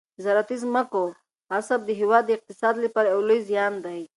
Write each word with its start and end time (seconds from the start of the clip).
د 0.15 0.19
زراعتي 0.25 0.55
ځمکو 0.63 1.01
غصب 1.49 1.79
د 1.85 1.89
هېواد 1.99 2.23
د 2.25 2.29
اقتصاد 2.37 2.75
لپاره 2.85 3.07
یو 3.13 3.21
لوی 3.29 3.39
زیان 3.49 3.73
دی. 3.85 4.01